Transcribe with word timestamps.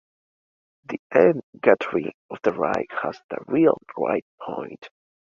The 0.85 0.99
N 1.13 1.41
gathering 1.61 2.13
of 2.31 2.39
the 2.41 2.53
right 2.53 2.89
has 3.03 3.21
the 3.29 3.37
real 3.47 3.77
right 3.97 4.25
point. 4.41 4.89